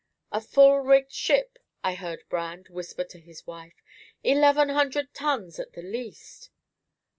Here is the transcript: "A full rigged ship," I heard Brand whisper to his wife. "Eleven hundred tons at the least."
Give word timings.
"A 0.31 0.41
full 0.41 0.79
rigged 0.79 1.11
ship," 1.13 1.59
I 1.83 1.93
heard 1.93 2.23
Brand 2.27 2.69
whisper 2.69 3.03
to 3.03 3.19
his 3.19 3.45
wife. 3.45 3.83
"Eleven 4.23 4.69
hundred 4.69 5.13
tons 5.13 5.59
at 5.59 5.73
the 5.73 5.83
least." 5.83 6.49